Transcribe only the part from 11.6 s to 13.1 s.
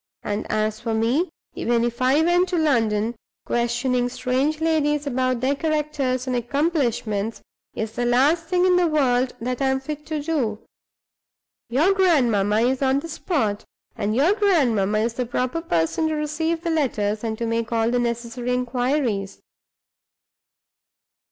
Your grandmamma is on the